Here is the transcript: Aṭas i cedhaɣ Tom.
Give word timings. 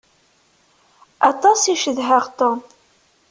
Aṭas 1.29 1.61
i 1.73 1.75
cedhaɣ 1.81 2.25
Tom. 2.37 2.59